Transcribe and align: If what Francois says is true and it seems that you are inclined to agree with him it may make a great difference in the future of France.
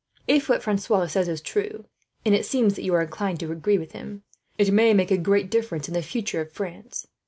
If 0.27 0.49
what 0.49 0.63
Francois 0.63 1.05
says 1.05 1.27
is 1.27 1.41
true 1.41 1.85
and 2.25 2.33
it 2.33 2.43
seems 2.43 2.73
that 2.73 2.81
you 2.81 2.91
are 2.95 3.03
inclined 3.03 3.39
to 3.41 3.51
agree 3.51 3.77
with 3.77 3.91
him 3.91 4.23
it 4.57 4.71
may 4.71 4.95
make 4.95 5.11
a 5.11 5.15
great 5.17 5.51
difference 5.51 5.87
in 5.87 5.93
the 5.93 6.01
future 6.01 6.41
of 6.41 6.51
France. 6.51 7.05